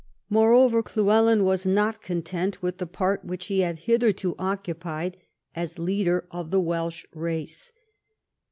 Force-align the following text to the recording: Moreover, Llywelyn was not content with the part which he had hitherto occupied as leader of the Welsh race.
Moreover, 0.31 0.81
Llywelyn 0.81 1.43
was 1.43 1.67
not 1.67 2.01
content 2.01 2.59
with 2.63 2.79
the 2.79 2.87
part 2.87 3.23
which 3.23 3.45
he 3.45 3.59
had 3.59 3.81
hitherto 3.81 4.33
occupied 4.39 5.15
as 5.55 5.77
leader 5.77 6.27
of 6.31 6.49
the 6.49 6.59
Welsh 6.59 7.05
race. 7.13 7.71